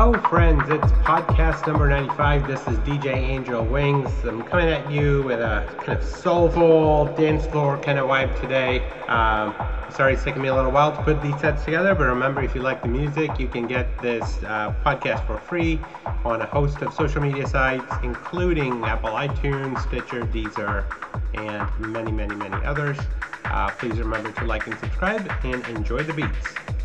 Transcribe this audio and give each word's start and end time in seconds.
Hello, 0.00 0.16
friends. 0.28 0.62
It's 0.68 0.92
podcast 1.02 1.66
number 1.66 1.88
95. 1.88 2.46
This 2.46 2.60
is 2.68 2.78
DJ 2.86 3.06
Angel 3.14 3.64
Wings. 3.64 4.08
I'm 4.22 4.44
coming 4.44 4.68
at 4.68 4.88
you 4.88 5.24
with 5.24 5.40
a 5.40 5.66
kind 5.84 5.98
of 5.98 6.04
soulful 6.04 7.06
dance 7.16 7.46
floor 7.46 7.78
kind 7.78 7.98
of 7.98 8.08
vibe 8.08 8.40
today. 8.40 8.88
Um, 9.08 9.56
sorry 9.90 10.14
it's 10.14 10.22
taking 10.22 10.40
me 10.40 10.50
a 10.50 10.54
little 10.54 10.70
while 10.70 10.94
to 10.94 11.02
put 11.02 11.20
these 11.20 11.36
sets 11.40 11.64
together, 11.64 11.96
but 11.96 12.04
remember, 12.04 12.40
if 12.44 12.54
you 12.54 12.62
like 12.62 12.80
the 12.80 12.86
music, 12.86 13.40
you 13.40 13.48
can 13.48 13.66
get 13.66 13.88
this 14.00 14.38
uh, 14.44 14.72
podcast 14.86 15.26
for 15.26 15.36
free 15.36 15.80
on 16.24 16.42
a 16.42 16.46
host 16.46 16.80
of 16.80 16.94
social 16.94 17.20
media 17.20 17.44
sites, 17.48 17.92
including 18.04 18.84
Apple 18.84 19.10
iTunes, 19.10 19.82
Stitcher, 19.82 20.20
Deezer, 20.26 20.84
and 21.34 21.92
many, 21.92 22.12
many, 22.12 22.36
many 22.36 22.64
others. 22.64 22.96
Uh, 23.46 23.68
please 23.70 23.98
remember 23.98 24.30
to 24.30 24.44
like 24.44 24.64
and 24.68 24.78
subscribe 24.78 25.28
and 25.42 25.66
enjoy 25.66 26.04
the 26.04 26.12
beats. 26.12 26.77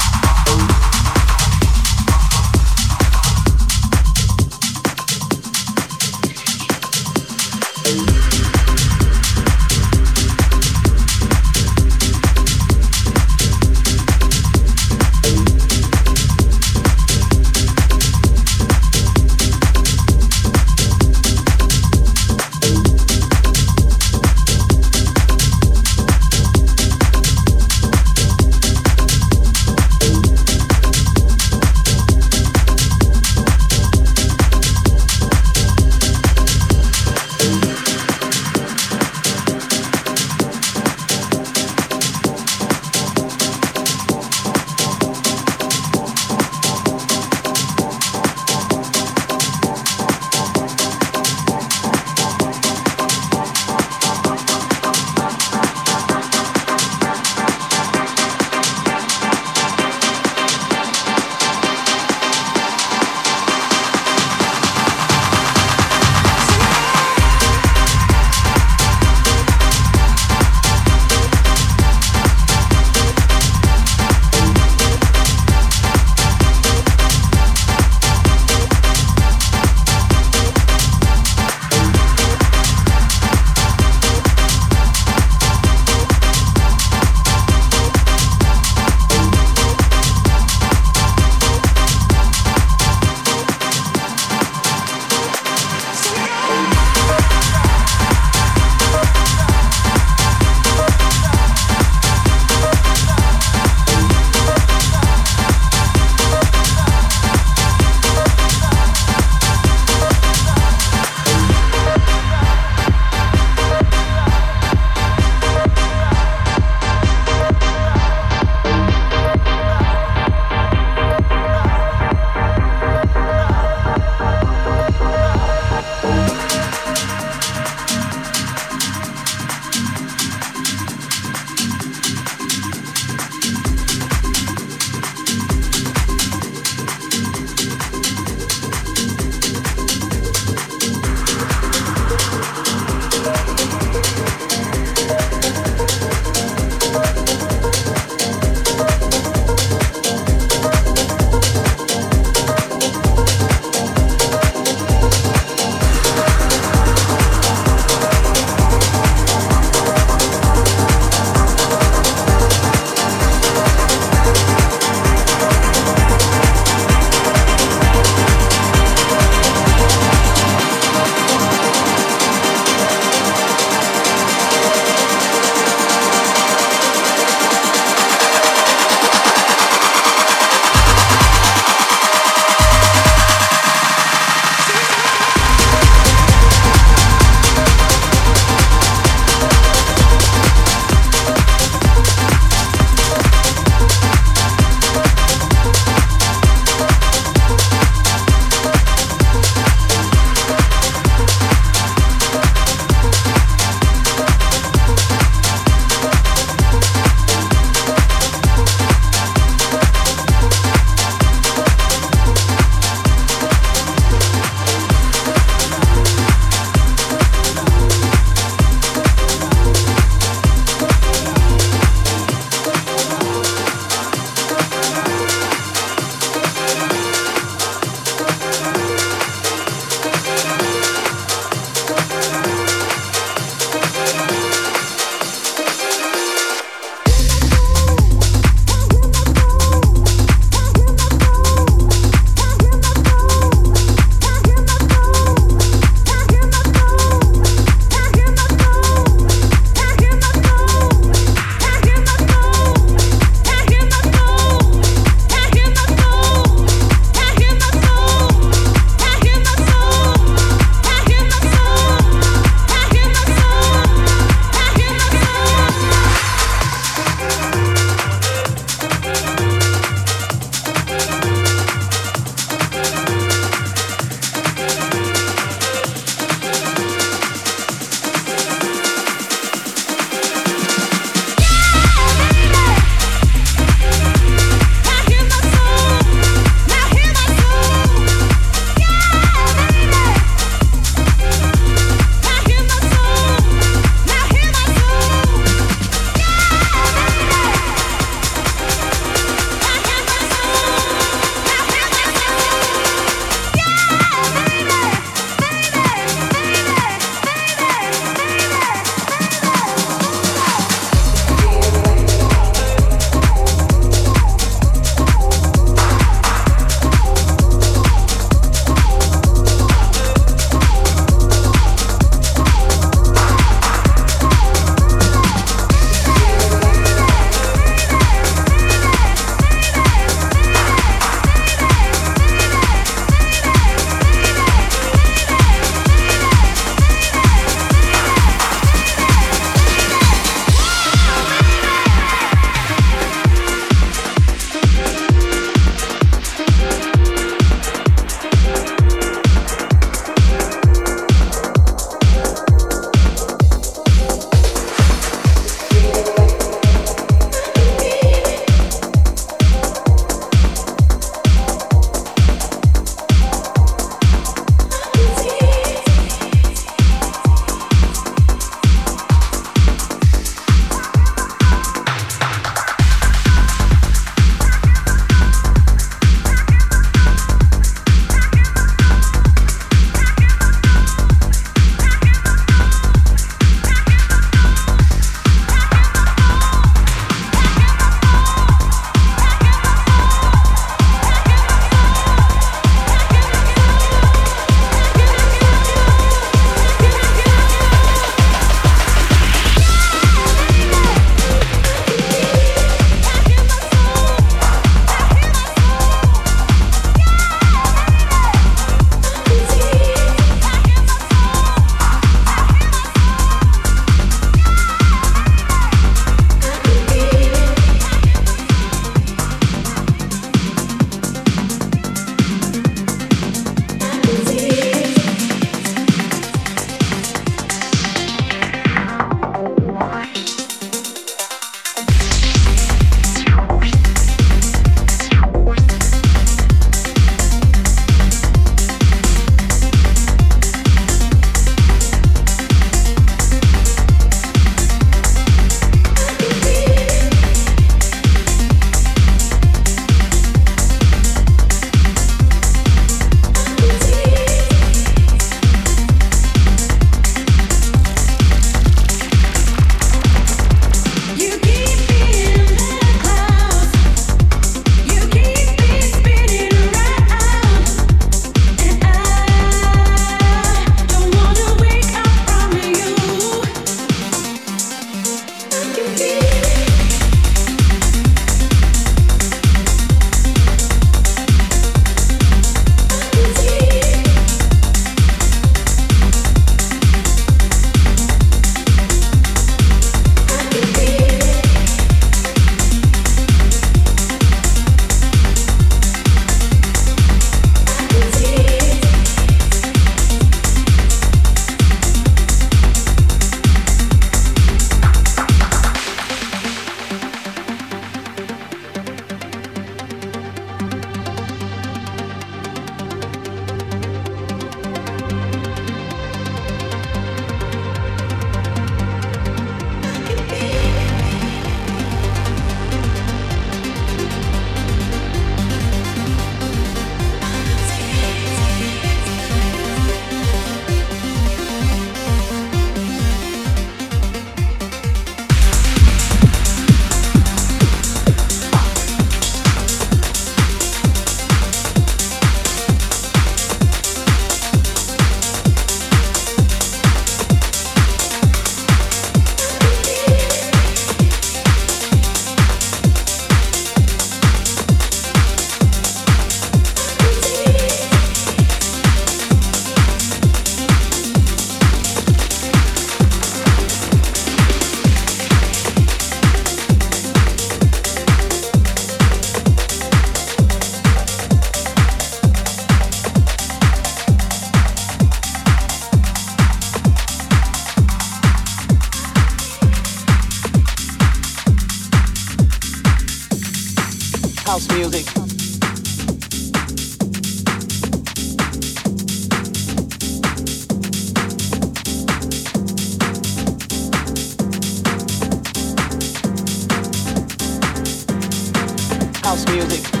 House 599.31 599.45
music. 599.47 600.00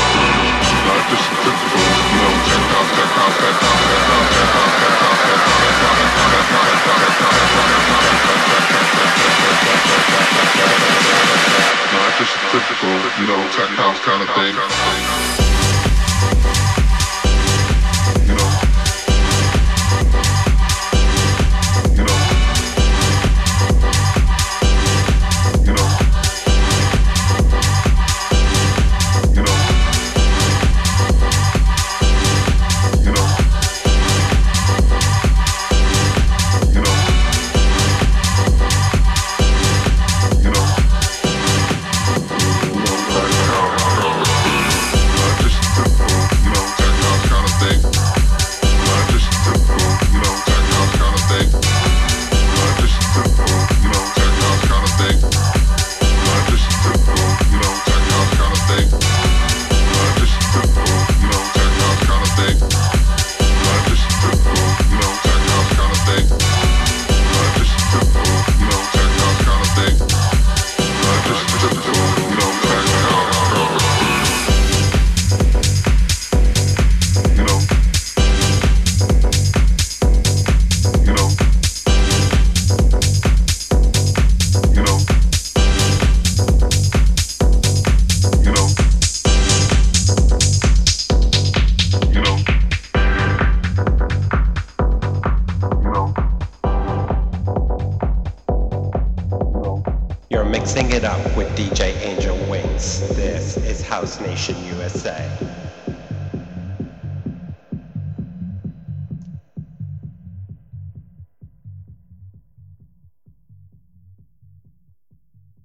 typical, 12.51 12.91
you 13.17 13.27
know, 13.27 13.41
tech 13.51 13.69
house 13.79 13.97
kind 14.01 14.21
of 14.21 14.29
thing. 14.35 14.53